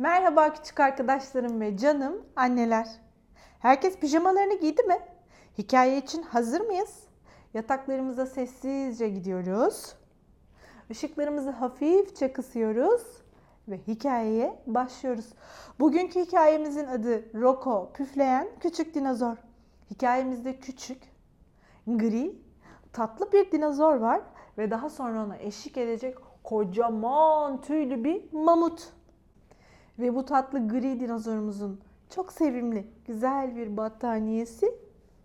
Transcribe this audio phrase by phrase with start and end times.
[0.00, 2.88] Merhaba küçük arkadaşlarım ve canım anneler.
[3.58, 4.98] Herkes pijamalarını giydi mi?
[5.58, 7.04] Hikaye için hazır mıyız?
[7.54, 9.94] Yataklarımıza sessizce gidiyoruz.
[10.90, 13.02] Işıklarımızı hafifçe kısıyoruz
[13.68, 15.26] ve hikayeye başlıyoruz.
[15.80, 19.36] Bugünkü hikayemizin adı Roko, püfleyen küçük dinozor.
[19.90, 21.02] Hikayemizde küçük,
[21.86, 22.38] gri,
[22.92, 24.20] tatlı bir dinozor var
[24.58, 28.97] ve daha sonra ona eşlik edecek kocaman tüylü bir mamut.
[29.98, 31.80] Ve bu tatlı gri dinozorumuzun
[32.10, 34.74] çok sevimli, güzel bir battaniyesi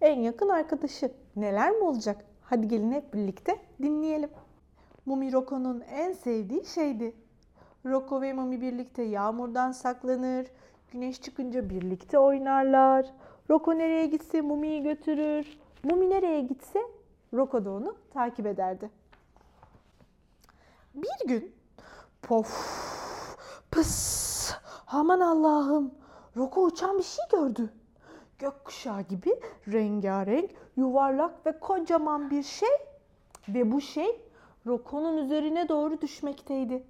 [0.00, 1.12] en yakın arkadaşı.
[1.36, 2.24] Neler mi olacak?
[2.42, 4.30] Hadi gelin hep birlikte dinleyelim.
[5.06, 7.14] Mumi Roko'nun en sevdiği şeydi.
[7.86, 10.46] Roko ve Mumi birlikte yağmurdan saklanır,
[10.92, 13.06] güneş çıkınca birlikte oynarlar.
[13.50, 15.58] Roko nereye gitse Mumi'yi götürür.
[15.82, 16.78] Mumi nereye gitse
[17.34, 18.90] Roko da onu takip ederdi.
[20.94, 21.54] Bir gün
[22.22, 22.48] pof
[23.70, 24.21] pıs
[24.92, 25.94] aman Allah'ım
[26.36, 27.72] Roko uçan bir şey gördü.
[28.38, 32.68] Gökkuşağı gibi rengarenk, yuvarlak ve kocaman bir şey
[33.48, 34.20] ve bu şey
[34.66, 36.86] Roko'nun üzerine doğru düşmekteydi.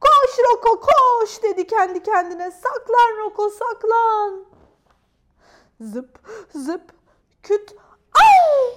[0.00, 2.50] Koş Roko koş dedi kendi kendine.
[2.50, 4.44] Saklan Roko saklan.
[5.80, 6.18] Zıp
[6.50, 6.92] zıp
[7.42, 7.74] küt
[8.14, 8.74] ay!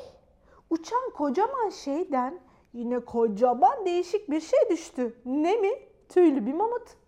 [0.69, 2.39] Uçan kocaman şeyden
[2.73, 5.21] yine kocaman değişik bir şey düştü.
[5.25, 5.71] Ne mi?
[6.09, 6.99] Tüylü bir mamut.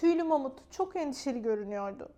[0.00, 2.08] Tüylü mamut çok endişeli görünüyordu.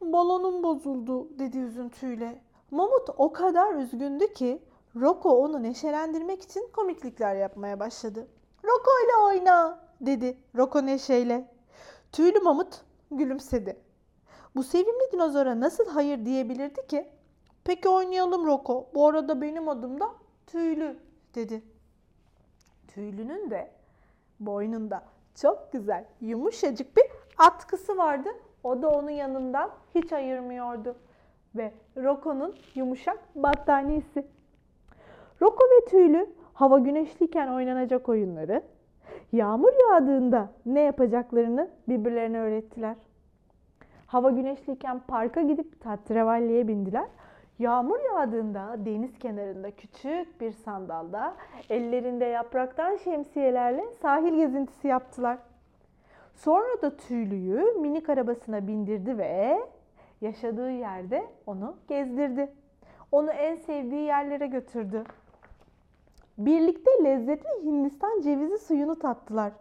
[0.00, 2.42] Balonum bozuldu dedi üzüntüyle.
[2.70, 4.62] Mamut o kadar üzgündü ki
[4.96, 8.28] Roko onu neşelendirmek için komiklikler yapmaya başladı.
[8.64, 11.48] Roko ile oyna dedi Roko neşeyle.
[12.12, 13.76] Tüylü mamut gülümsedi.
[14.56, 17.08] Bu sevimli dinozora nasıl hayır diyebilirdi ki?
[17.64, 18.90] Peki oynayalım Roko.
[18.94, 20.14] Bu arada benim adım da
[20.46, 20.98] Tüylü
[21.34, 21.62] dedi.
[22.88, 23.70] Tüylünün de
[24.40, 25.04] boynunda
[25.42, 27.04] çok güzel yumuşacık bir
[27.38, 28.28] atkısı vardı.
[28.64, 30.96] O da onun yanından hiç ayırmıyordu.
[31.56, 34.26] Ve Roko'nun yumuşak battaniyesi.
[35.42, 38.62] Roko ve Tüylü hava güneşliyken oynanacak oyunları,
[39.32, 42.96] yağmur yağdığında ne yapacaklarını birbirlerine öğrettiler.
[44.06, 47.06] Hava güneşliyken parka gidip tatrevalleye bindiler.
[47.60, 51.36] Yağmur yağdığında deniz kenarında küçük bir sandalda
[51.70, 55.38] ellerinde yapraktan şemsiyelerle sahil gezintisi yaptılar.
[56.34, 59.60] Sonra da tüylüyü minik arabasına bindirdi ve
[60.20, 62.52] yaşadığı yerde onu gezdirdi.
[63.12, 65.04] Onu en sevdiği yerlere götürdü.
[66.38, 69.52] Birlikte lezzetli Hindistan cevizi suyunu tattılar.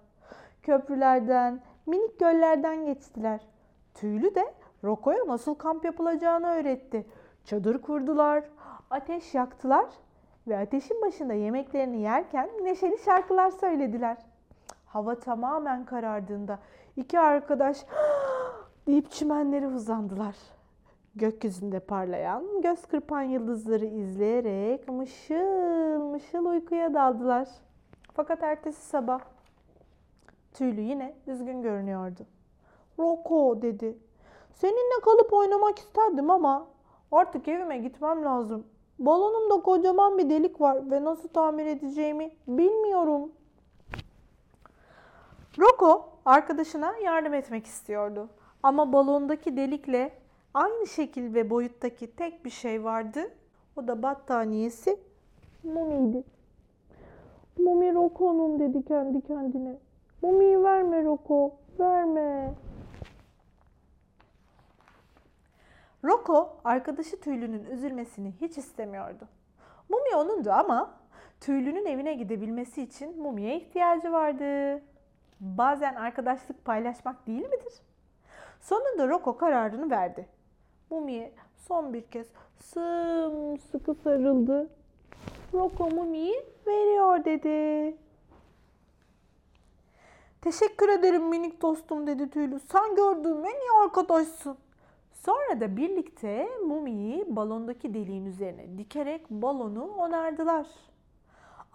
[0.64, 3.40] Köprülerden, minik göllerden geçtiler.
[3.94, 7.06] Tüylü de Roko'ya nasıl kamp yapılacağını öğretti.
[7.50, 8.44] Çadır kurdular,
[8.90, 9.86] ateş yaktılar
[10.48, 14.18] ve ateşin başında yemeklerini yerken neşeli şarkılar söylediler.
[14.86, 16.60] Hava tamamen karardığında
[16.98, 17.86] iki arkadaş
[18.88, 20.36] deyip çimenlere uzandılar.
[21.16, 27.48] Gökyüzünde parlayan, göz kırpan yıldızları izleyerek mışıl mışıl uykuya daldılar.
[28.14, 29.20] Fakat ertesi sabah
[30.54, 32.22] Tüylü yine üzgün görünüyordu.
[33.00, 33.98] Roko dedi.
[34.54, 36.68] Seninle kalıp oynamak isterdim ama
[37.12, 38.64] artık evime gitmem lazım.
[39.00, 43.32] Balonumda kocaman bir delik var ve nasıl tamir edeceğimi bilmiyorum.
[45.60, 48.30] Roko arkadaşına yardım etmek istiyordu.
[48.64, 50.12] Ama balondaki delikle
[50.54, 53.20] aynı şekil ve boyuttaki tek bir şey vardı.
[53.76, 55.00] O da battaniyesi
[55.64, 56.24] Mumi'ydi.
[57.60, 59.78] Mumi Roko'nun dedi kendi kendine.
[60.22, 62.54] Mumi'yi verme Roko, verme.
[66.04, 69.28] Roko arkadaşı Tüylü'nün üzülmesini hiç istemiyordu.
[69.90, 70.92] Mumi onundu ama
[71.42, 74.82] Tüylü'nün evine gidebilmesi için Mumi'ye ihtiyacı vardı.
[75.40, 77.74] Bazen arkadaşlık paylaşmak değil midir?
[78.62, 80.28] Sonunda Roko kararını verdi.
[80.90, 81.34] Mumi'ye
[81.68, 82.28] son bir kez
[82.60, 84.70] sımsıkı sarıldı.
[85.54, 87.98] Roko Mumi'yi veriyor dedi.
[90.42, 92.60] Teşekkür ederim minik dostum dedi Tüylü.
[92.60, 94.58] Sen gördüğüm en iyi arkadaşsın.
[95.26, 100.68] Sonra da birlikte Mumi'yi balondaki deliğin üzerine dikerek balonu onardılar.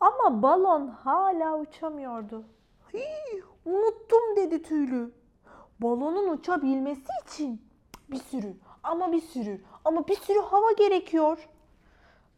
[0.00, 2.44] Ama balon hala uçamıyordu.
[2.92, 5.12] Hii, unuttum dedi Tüylü.
[5.80, 7.62] Balonun uçabilmesi için
[8.10, 11.48] bir sürü ama bir sürü ama bir sürü hava gerekiyor.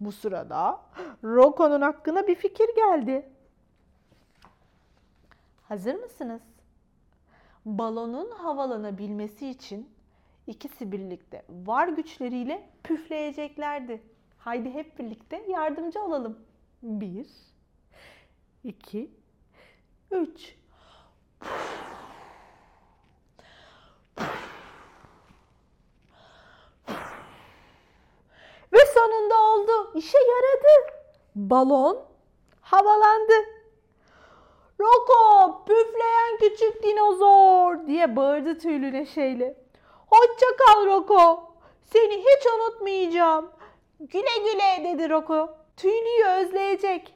[0.01, 0.81] Bu sırada
[1.25, 3.33] Roko'nun hakkına bir fikir geldi.
[5.69, 6.43] Hazır mısınız?
[7.65, 9.96] Balonun havalanabilmesi için
[10.47, 14.03] İkisi birlikte var güçleriyle püfleyeceklerdi.
[14.39, 16.39] Haydi hep birlikte yardımcı olalım.
[16.83, 17.27] Bir,
[18.65, 19.11] iki,
[20.11, 20.57] üç.
[28.73, 29.93] Ve sonunda oldu.
[29.95, 30.93] İşe yaradı.
[31.35, 32.05] Balon
[32.61, 33.33] havalandı.
[34.81, 39.66] Roko püfleyen küçük dinozor diye bağırdı tüylü neşeyle.
[40.07, 41.53] Hoşça kal Roko.
[41.83, 43.51] Seni hiç unutmayacağım.
[44.01, 45.57] Güle güle dedi Roko.
[45.77, 47.15] Tüylüyü özleyecek.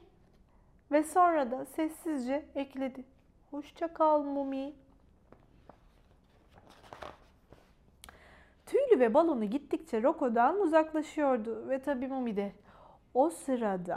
[0.92, 3.04] Ve sonra da sessizce ekledi.
[3.50, 4.72] Hoşça kal Mumi.
[8.66, 12.52] Tüylü ve balonu gittikçe Roko'dan uzaklaşıyordu ve tabii Mumi de.
[13.14, 13.96] O sırada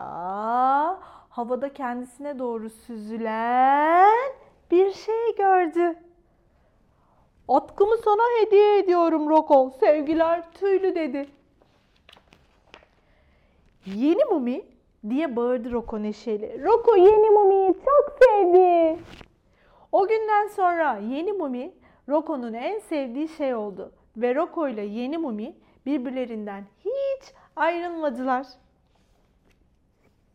[1.30, 4.34] havada kendisine doğru süzülen
[4.72, 5.96] bir şey gördü.
[7.48, 9.72] Atkımı sana hediye ediyorum Roko.
[9.80, 11.30] Sevgiler tüylü dedi.
[13.86, 14.62] Yeni Mumi
[15.10, 16.64] diye bağırdı Roko neşeli.
[16.64, 19.00] Roko yeni Mumi'yi çok sevdi.
[19.92, 21.74] O günden sonra yeni Mumi
[22.10, 23.92] Roko'nun en sevdiği şey oldu.
[24.18, 25.56] Ve Roko ile yeni Mumi
[25.86, 28.48] birbirlerinden hiç ayrılmadılar.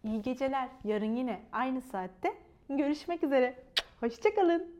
[0.04, 0.69] İyi geceler.
[0.84, 2.32] Yarın yine aynı saatte
[2.69, 3.54] görüşmek üzere.
[4.00, 4.77] Hoşçakalın.